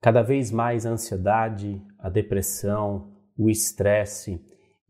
[0.00, 4.40] Cada vez mais a ansiedade, a depressão, o estresse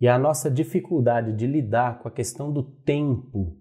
[0.01, 3.57] e a nossa dificuldade de lidar com a questão do tempo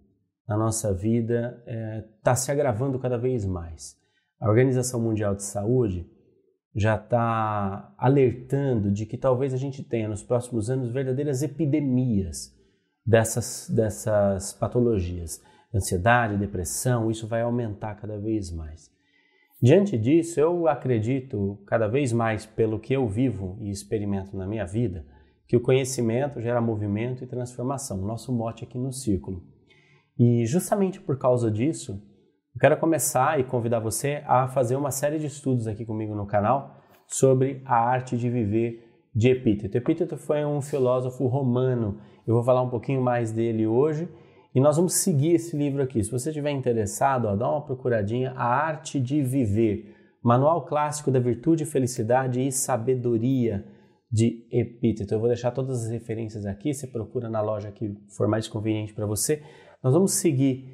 [0.47, 3.97] na nossa vida está é, tá se agravando cada vez mais.
[4.39, 6.07] A Organização Mundial de Saúde
[6.75, 12.55] já está alertando de que talvez a gente tenha nos próximos anos verdadeiras epidemias
[13.05, 15.41] dessas, dessas patologias.
[15.73, 18.91] Ansiedade, depressão, isso vai aumentar cada vez mais.
[19.59, 24.65] Diante disso, eu acredito cada vez mais, pelo que eu vivo e experimento na minha
[24.65, 25.03] vida,
[25.47, 29.41] que o conhecimento gera movimento e transformação, nosso mote aqui no círculo.
[30.19, 31.93] E justamente por causa disso,
[32.53, 36.27] eu quero começar e convidar você a fazer uma série de estudos aqui comigo no
[36.27, 39.75] canal sobre a arte de viver de Epíteto.
[39.75, 41.99] Epíteto foi um filósofo romano.
[42.27, 44.07] Eu vou falar um pouquinho mais dele hoje
[44.57, 46.03] e nós vamos seguir esse livro aqui.
[46.03, 51.19] Se você estiver interessado, ó, dá uma procuradinha, A Arte de Viver, Manual Clássico da
[51.19, 53.63] Virtude, Felicidade e Sabedoria
[54.11, 55.13] de Epíteto.
[55.13, 58.95] Eu vou deixar todas as referências aqui, você procura na loja que for mais conveniente
[58.95, 59.43] para você.
[59.83, 60.65] Nós vamos seguir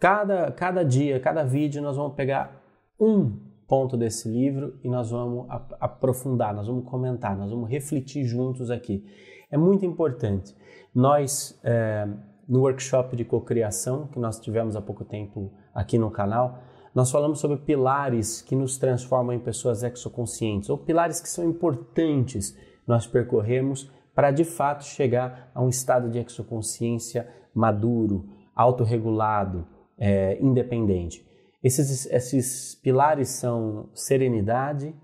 [0.00, 2.64] cada, cada dia, cada vídeo, nós vamos pegar
[2.98, 3.30] um
[3.68, 5.48] ponto desse livro e nós vamos
[5.78, 9.04] aprofundar, nós vamos comentar, nós vamos refletir juntos aqui.
[9.50, 10.56] É muito importante.
[10.94, 11.60] Nós...
[11.62, 12.08] É,
[12.48, 16.58] no workshop de cocriação que nós tivemos há pouco tempo aqui no canal,
[16.94, 22.56] nós falamos sobre pilares que nos transformam em pessoas exoconscientes, ou pilares que são importantes
[22.86, 29.66] nós percorremos para de fato chegar a um estado de exoconsciência maduro, autorregulado,
[29.98, 31.26] é, independente.
[31.62, 34.94] Esses, esses pilares são serenidade,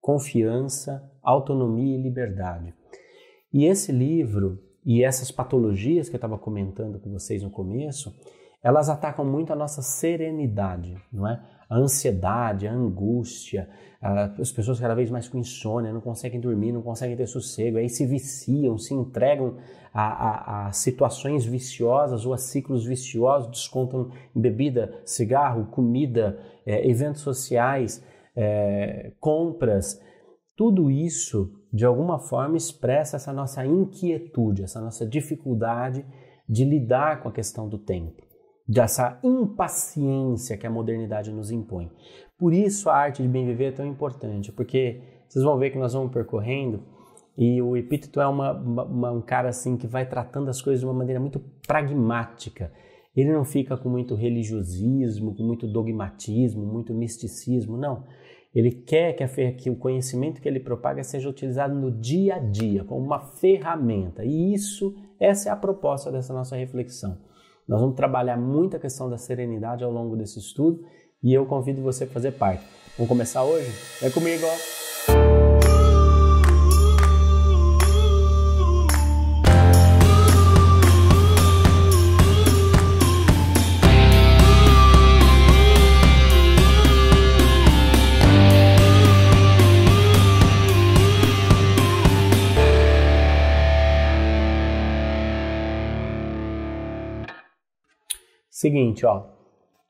[0.00, 2.74] confiança, autonomia e liberdade.
[3.52, 8.18] E esse livro e essas patologias que eu estava comentando com vocês no começo,
[8.62, 11.38] elas atacam muito a nossa serenidade, não é?
[11.68, 13.68] A ansiedade, a angústia,
[14.00, 17.90] as pessoas cada vez mais com insônia, não conseguem dormir, não conseguem ter sossego, aí
[17.90, 19.58] se viciam, se entregam
[19.92, 26.88] a, a, a situações viciosas ou a ciclos viciosos, descontam em bebida, cigarro, comida, é,
[26.88, 28.02] eventos sociais,
[28.34, 30.00] é, compras.
[30.56, 36.04] Tudo isso de alguma forma expressa essa nossa inquietude, essa nossa dificuldade
[36.48, 38.22] de lidar com a questão do tempo,
[38.66, 41.90] dessa impaciência que a modernidade nos impõe.
[42.38, 45.78] Por isso a arte de bem viver é tão importante, porque vocês vão ver que
[45.78, 46.82] nós vamos percorrendo
[47.36, 50.86] e o Epíteto é uma, uma, um cara assim que vai tratando as coisas de
[50.86, 52.72] uma maneira muito pragmática.
[53.14, 58.04] Ele não fica com muito religiosismo, com muito dogmatismo, muito misticismo, não.
[58.54, 62.38] Ele quer que, a, que o conhecimento que ele propaga seja utilizado no dia a
[62.38, 64.24] dia, como uma ferramenta.
[64.24, 67.18] E isso, essa é a proposta dessa nossa reflexão.
[67.68, 70.82] Nós vamos trabalhar muito a questão da serenidade ao longo desse estudo
[71.22, 72.64] e eu convido você a fazer parte.
[72.96, 73.70] Vamos começar hoje?
[74.00, 74.46] Vem comigo!
[98.58, 99.24] Seguinte, ó,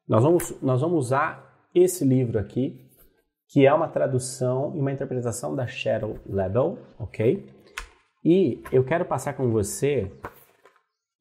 [0.06, 2.78] nós vamos, nós vamos usar esse livro aqui,
[3.48, 7.46] que é uma tradução e uma interpretação da Cheryl Lebel, ok?
[8.22, 10.12] E eu quero passar com você,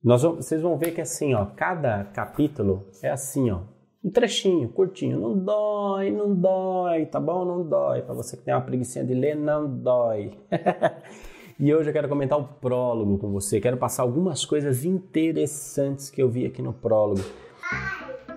[0.04, 3.62] nós vamos, vocês vão ver que assim, ó, cada capítulo é assim, ó,
[4.04, 7.46] um trechinho, curtinho, não dói, não dói, tá bom?
[7.46, 8.02] Não dói.
[8.02, 10.38] Para você que tem uma preguiça de ler, não dói.
[11.60, 13.60] E hoje eu quero comentar o prólogo com você.
[13.60, 17.24] Quero passar algumas coisas interessantes que eu vi aqui no prólogo.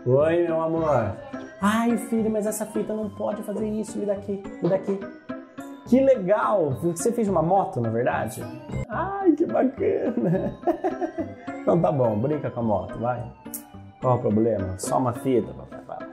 [0.06, 1.18] Oi, meu amor.
[1.60, 3.98] Ai, filho, mas essa fita não pode fazer isso.
[3.98, 4.98] Me daqui, me daqui.
[5.86, 6.78] Que legal!
[6.82, 8.42] Você fez uma moto, na verdade?
[8.88, 10.58] Ai, que bacana!
[11.60, 13.22] Então tá bom, brinca com a moto, vai.
[14.00, 14.78] Qual o problema?
[14.78, 16.08] Só uma fita, papai.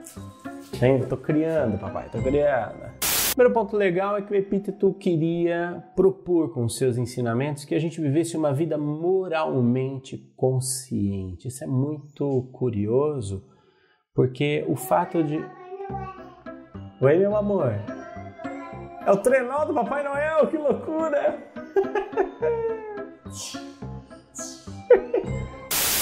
[1.08, 2.87] Tô criando, papai, tô criando
[3.34, 8.00] primeiro ponto legal é que o Epíteto queria propor com seus ensinamentos que a gente
[8.00, 11.48] vivesse uma vida moralmente consciente.
[11.48, 13.44] Isso é muito curioso,
[14.14, 15.38] porque o fato de.
[17.00, 17.72] Oi, meu amor.
[19.06, 21.38] É o trenó do Papai Noel, que loucura!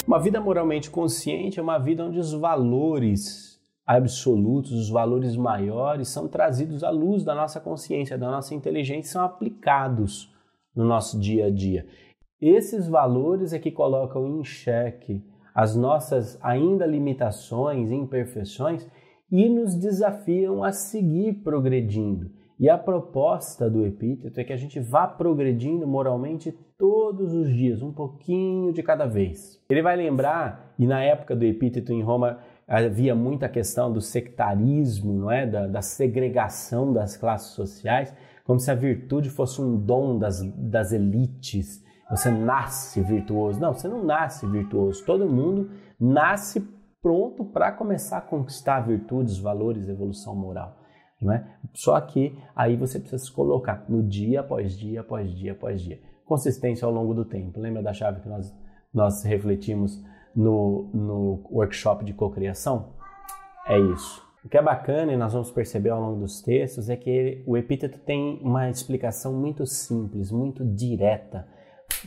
[0.05, 3.46] uma vida moralmente consciente é uma vida onde os valores
[3.87, 9.23] absolutos, os valores maiores são trazidos à luz da nossa consciência, da nossa inteligência, são
[9.23, 10.29] aplicados
[10.75, 11.87] no nosso dia a dia.
[12.41, 15.23] Esses valores é que colocam em xeque
[15.55, 18.85] as nossas ainda limitações, imperfeições
[19.31, 22.29] e nos desafiam a seguir progredindo.
[22.59, 27.81] E a proposta do epíteto é que a gente vá progredindo moralmente todos os dias,
[27.81, 29.59] um pouquinho de cada vez.
[29.69, 35.13] Ele vai lembrar, e na época do epíteto em Roma havia muita questão do sectarismo,
[35.13, 35.47] não é?
[35.47, 40.91] da, da segregação das classes sociais, como se a virtude fosse um dom das, das
[40.91, 41.83] elites.
[42.09, 43.59] Você nasce virtuoso.
[43.59, 45.03] Não, você não nasce virtuoso.
[45.05, 45.69] Todo mundo
[45.99, 46.61] nasce
[47.01, 50.77] pronto para começar a conquistar virtudes, valores, evolução moral.
[51.21, 51.45] Não é?
[51.73, 55.99] Só que aí você precisa se colocar no dia após dia, após dia, após dia.
[56.25, 57.59] Consistência ao longo do tempo.
[57.59, 58.53] Lembra da chave que nós,
[58.93, 60.01] nós refletimos
[60.37, 62.93] no, no workshop de cocriação?
[63.67, 64.25] É isso.
[64.45, 67.43] O que é bacana e nós vamos perceber ao longo dos textos é que ele,
[67.45, 71.45] o epíteto tem uma explicação muito simples, muito direta,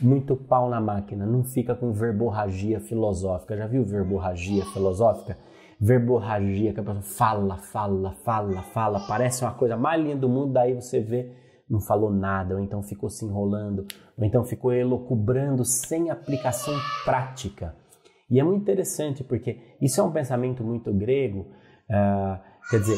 [0.01, 3.55] muito pau na máquina, não fica com verborragia filosófica.
[3.55, 5.37] Já viu verborragia filosófica?
[5.81, 10.53] verborragia, que a pessoa fala, fala, fala, fala, parece uma coisa mais linda do mundo,
[10.53, 11.31] daí você vê,
[11.67, 17.75] não falou nada, ou então ficou se enrolando, ou então ficou elocubrando sem aplicação prática.
[18.31, 21.47] E é muito interessante porque isso é um pensamento muito grego,
[21.89, 22.39] uh,
[22.69, 22.97] quer dizer,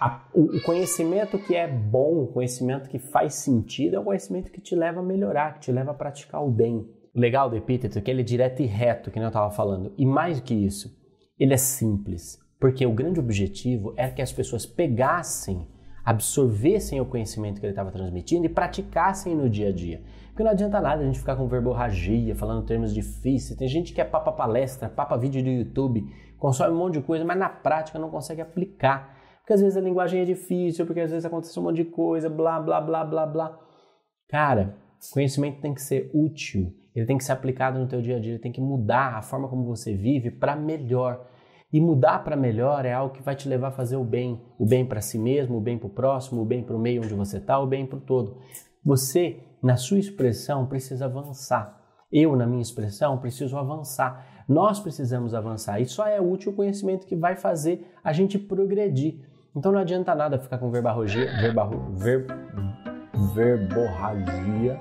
[0.00, 4.50] a, o, o conhecimento que é bom, o conhecimento que faz sentido, é o conhecimento
[4.50, 6.86] que te leva a melhorar, que te leva a praticar o bem.
[7.14, 9.94] O legal do epíteto é que ele é direto e reto, que eu estava falando.
[9.96, 10.92] E mais do que isso,
[11.38, 15.68] ele é simples, porque o grande objetivo era que as pessoas pegassem,
[16.04, 20.02] absorvessem o conhecimento que ele estava transmitindo e praticassem no dia a dia.
[20.28, 23.58] Porque não adianta nada a gente ficar com verborragia, falando termos difíceis.
[23.58, 26.04] Tem gente que é papa palestra, papa vídeo do YouTube,
[26.38, 29.16] consome um monte de coisa, mas na prática não consegue aplicar.
[29.40, 32.28] Porque às vezes a linguagem é difícil, porque às vezes acontece um monte de coisa,
[32.28, 33.58] blá, blá, blá, blá, blá.
[34.28, 34.76] Cara,
[35.12, 38.32] conhecimento tem que ser útil ele tem que ser aplicado no teu dia a dia,
[38.34, 41.26] ele tem que mudar a forma como você vive para melhor.
[41.74, 44.64] E mudar para melhor é algo que vai te levar a fazer o bem, o
[44.64, 47.12] bem para si mesmo, o bem para o próximo, o bem para o meio onde
[47.14, 48.38] você está, o bem para o todo.
[48.84, 51.82] Você, na sua expressão, precisa avançar.
[52.12, 54.24] Eu, na minha expressão, preciso avançar.
[54.48, 55.80] Nós precisamos avançar.
[55.80, 59.28] E só é útil o conhecimento que vai fazer a gente progredir.
[59.56, 62.24] Então não adianta nada ficar com verborragia, verbarro, ver,
[63.34, 64.78] verborragia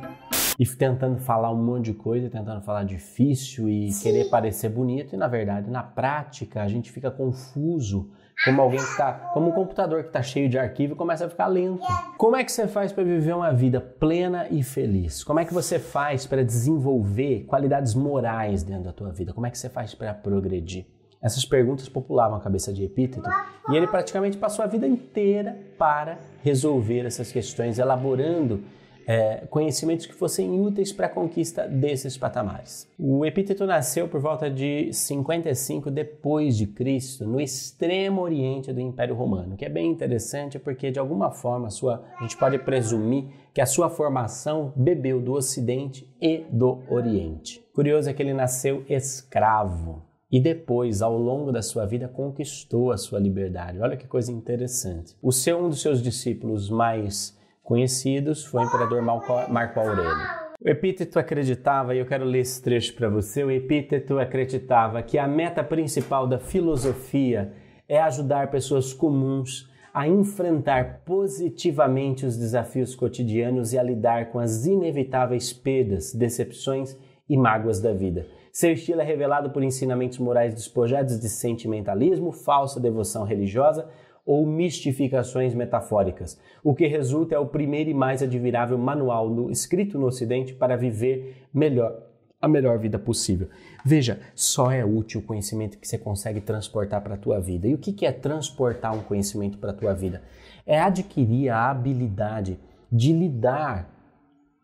[0.59, 4.03] e tentando falar um monte de coisa, tentando falar difícil e Sim.
[4.03, 8.09] querer parecer bonito, e na verdade, na prática, a gente fica confuso,
[8.45, 11.29] como alguém que tá, como um computador que está cheio de arquivo e começa a
[11.29, 11.85] ficar lento.
[12.17, 15.23] Como é que você faz para viver uma vida plena e feliz?
[15.23, 19.33] Como é que você faz para desenvolver qualidades morais dentro da tua vida?
[19.33, 20.85] Como é que você faz para progredir?
[21.21, 23.29] Essas perguntas populavam a cabeça de Epíteto
[23.69, 28.61] e ele praticamente passou a vida inteira para resolver essas questões, elaborando
[29.07, 32.87] é, conhecimentos que fossem úteis para a conquista desses patamares.
[32.97, 39.15] O epíteto nasceu por volta de 55 depois de Cristo, no extremo oriente do Império
[39.15, 43.25] Romano, que é bem interessante porque de alguma forma a, sua, a gente pode presumir
[43.53, 47.63] que a sua formação bebeu do Ocidente e do Oriente.
[47.73, 52.97] Curioso é que ele nasceu escravo e depois, ao longo da sua vida, conquistou a
[52.97, 53.79] sua liberdade.
[53.79, 55.15] Olha que coisa interessante.
[55.21, 60.43] O seu um dos seus discípulos mais conhecidos foi o imperador Marco Aurélio.
[60.63, 65.17] O Epíteto acreditava, e eu quero ler esse trecho para você, o Epíteto acreditava que
[65.17, 67.53] a meta principal da filosofia
[67.87, 74.65] é ajudar pessoas comuns a enfrentar positivamente os desafios cotidianos e a lidar com as
[74.65, 76.97] inevitáveis perdas, decepções
[77.29, 78.25] e mágoas da vida.
[78.51, 83.87] Seu estilo é revelado por ensinamentos morais despojados de sentimentalismo, falsa devoção religiosa,
[84.25, 86.39] ou mistificações metafóricas.
[86.63, 90.77] O que resulta é o primeiro e mais admirável manual no, escrito no Ocidente para
[90.77, 93.47] viver melhor a melhor vida possível.
[93.85, 97.69] Veja, só é útil o conhecimento que você consegue transportar para a tua vida.
[97.69, 100.21] E o que é transportar um conhecimento para a tua vida?
[100.65, 102.59] É adquirir a habilidade
[102.91, 103.89] de lidar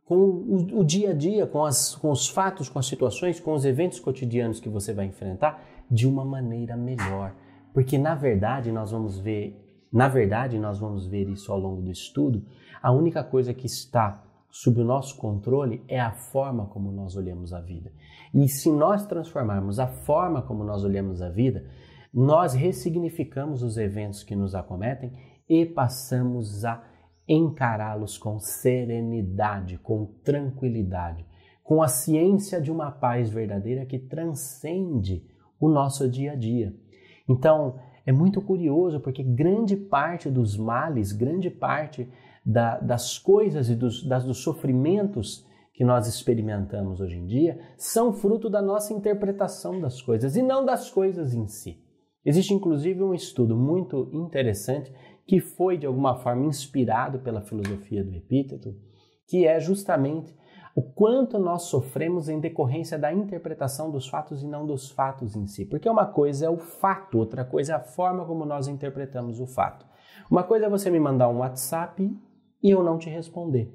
[0.04, 3.54] com o, o dia a dia, com, as, com os fatos, com as situações, com
[3.54, 7.34] os eventos cotidianos que você vai enfrentar de uma maneira melhor.
[7.73, 9.59] Porque na verdade nós vamos ver,
[9.91, 12.43] na verdade nós vamos ver isso ao longo do estudo,
[12.81, 17.53] a única coisa que está sob o nosso controle é a forma como nós olhamos
[17.53, 17.91] a vida.
[18.33, 21.65] E se nós transformarmos a forma como nós olhamos a vida,
[22.13, 25.13] nós ressignificamos os eventos que nos acometem
[25.47, 26.83] e passamos a
[27.27, 31.25] encará-los com serenidade, com tranquilidade,
[31.63, 35.23] com a ciência de uma paz verdadeira que transcende
[35.59, 36.73] o nosso dia a dia.
[37.29, 42.09] Então, é muito curioso porque grande parte dos males, grande parte
[42.43, 48.12] da, das coisas e dos, das, dos sofrimentos que nós experimentamos hoje em dia são
[48.12, 51.81] fruto da nossa interpretação das coisas e não das coisas em si.
[52.25, 54.91] Existe inclusive um estudo muito interessante
[55.25, 58.75] que foi de alguma forma inspirado pela filosofia do epíteto,
[59.27, 60.36] que é justamente
[60.79, 65.45] o quanto nós sofremos em decorrência da interpretação dos fatos e não dos fatos em
[65.45, 65.65] si.
[65.65, 69.45] Porque uma coisa é o fato, outra coisa é a forma como nós interpretamos o
[69.45, 69.86] fato.
[70.31, 72.09] Uma coisa é você me mandar um WhatsApp
[72.63, 73.69] e eu não te responder.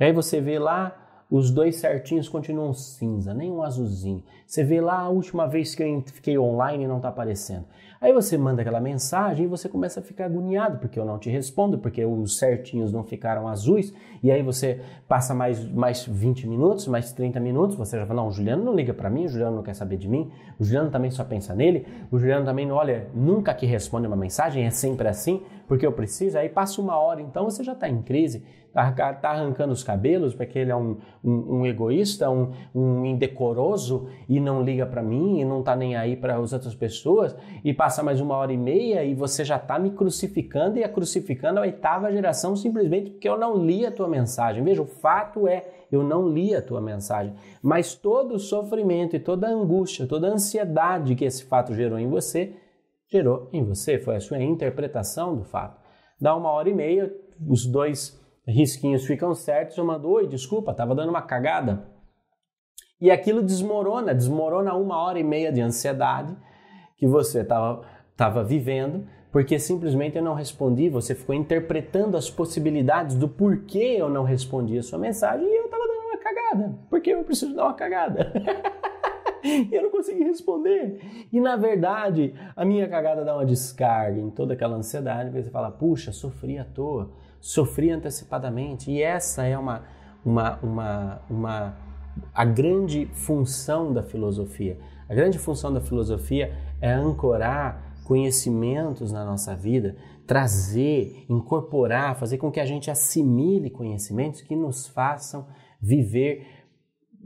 [0.00, 4.22] Aí você vê lá os dois certinhos continuam cinza, nem um azulzinho.
[4.46, 7.64] Você vê lá a última vez que eu fiquei online e não está aparecendo.
[8.00, 11.30] Aí você manda aquela mensagem e você começa a ficar agoniado, porque eu não te
[11.30, 13.92] respondo, porque os certinhos não ficaram azuis,
[14.22, 18.28] e aí você passa mais, mais 20 minutos, mais 30 minutos, você já fala, não,
[18.28, 20.90] o Juliano não liga para mim, o Juliano não quer saber de mim, o Juliano
[20.90, 25.08] também só pensa nele, o Juliano também, olha, nunca que responde uma mensagem, é sempre
[25.08, 29.12] assim, porque eu preciso, aí passa uma hora, então você já está em crise, está
[29.14, 34.38] tá arrancando os cabelos porque ele é um, um, um egoísta, um, um, indecoroso e
[34.38, 38.02] não liga para mim e não está nem aí para as outras pessoas e passa
[38.02, 41.62] mais uma hora e meia e você já está me crucificando e a crucificando a
[41.62, 44.62] oitava geração simplesmente porque eu não li a tua mensagem.
[44.62, 47.32] Veja, o fato é, eu não li a tua mensagem,
[47.62, 51.98] mas todo o sofrimento e toda a angústia, toda a ansiedade que esse fato gerou
[51.98, 52.52] em você,
[53.10, 55.80] gerou em você, foi a sua interpretação do fato.
[56.20, 57.12] Dá uma hora e meia,
[57.46, 61.88] os dois risquinhos ficam certos, eu mando, oi, desculpa, estava dando uma cagada.
[63.00, 66.36] E aquilo desmorona, desmorona uma hora e meia de ansiedade
[66.96, 67.84] que você estava
[68.16, 74.08] tava vivendo, porque simplesmente eu não respondi, você ficou interpretando as possibilidades do porquê eu
[74.08, 77.64] não respondi a sua mensagem e eu estava dando uma cagada, porque eu preciso dar
[77.64, 78.32] uma cagada.
[79.72, 81.00] eu não consegui responder.
[81.32, 85.50] E na verdade, a minha cagada dá uma descarga em toda aquela ansiedade, porque você
[85.50, 87.10] fala, puxa, sofri à toa
[87.46, 88.90] sofri antecipadamente.
[88.90, 89.84] E essa é uma,
[90.24, 91.76] uma, uma, uma
[92.34, 94.78] a grande função da filosofia.
[95.08, 102.50] A grande função da filosofia é ancorar conhecimentos na nossa vida, trazer, incorporar, fazer com
[102.50, 105.46] que a gente assimile conhecimentos que nos façam
[105.80, 106.46] viver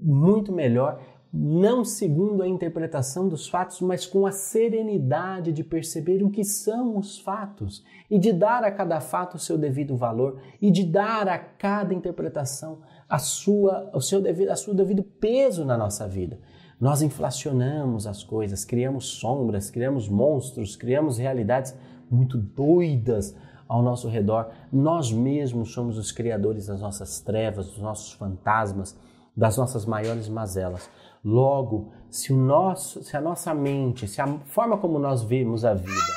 [0.02, 1.00] muito melhor
[1.32, 6.99] não segundo a interpretação dos fatos, mas com a serenidade de perceber o que são
[6.99, 11.28] os fatos e de dar a cada fato o seu devido valor e de dar
[11.28, 16.38] a cada interpretação a sua, o seu devido, a seu devido peso na nossa vida.
[16.80, 21.76] Nós inflacionamos as coisas, criamos sombras, criamos monstros, criamos realidades
[22.10, 23.37] muito doidas
[23.68, 24.50] ao nosso redor.
[24.72, 28.96] Nós mesmos somos os criadores das nossas trevas, dos nossos fantasmas,
[29.40, 30.90] das nossas maiores mazelas.
[31.25, 35.73] Logo, se, o nosso, se a nossa mente, se a forma como nós vemos a
[35.73, 36.12] vida,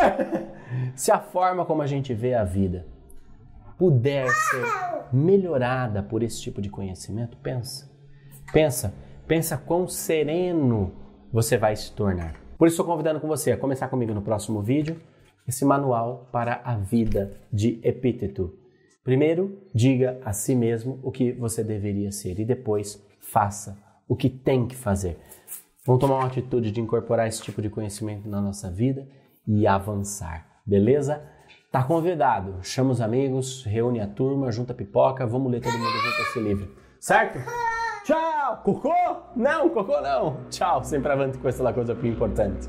[0.96, 2.86] se a forma como a gente vê a vida
[3.76, 4.64] puder ser
[5.12, 7.90] melhorada por esse tipo de conhecimento, pensa.
[8.50, 8.94] Pensa,
[9.26, 10.92] pensa quão sereno
[11.30, 12.34] você vai se tornar.
[12.56, 14.98] Por isso estou convidando com você a começar comigo no próximo vídeo
[15.46, 18.59] esse manual para a vida de Epíteto.
[19.02, 24.28] Primeiro, diga a si mesmo o que você deveria ser e depois faça o que
[24.28, 25.18] tem que fazer.
[25.86, 29.08] Vamos tomar uma atitude de incorporar esse tipo de conhecimento na nossa vida
[29.46, 31.22] e avançar, beleza?
[31.72, 35.98] Tá convidado, chama os amigos, reúne a turma, junta a pipoca, vamos ler todo mundo
[35.98, 37.38] junto esse livro, certo?
[38.04, 38.60] Tchau!
[38.64, 38.92] Cocô?
[39.36, 40.44] Não, cocô não!
[40.50, 42.68] Tchau, sempre avante com essa coisa importante.